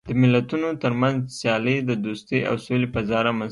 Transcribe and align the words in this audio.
د 0.09 0.11
ملتونو 0.21 0.67
ترمنځ 0.83 1.17
سیالۍ 1.39 1.77
د 1.89 1.91
دوستۍ 2.05 2.39
او 2.49 2.55
سولې 2.65 2.87
فضا 2.93 3.17
رامنځته 3.27 3.47
کوي. 3.47 3.49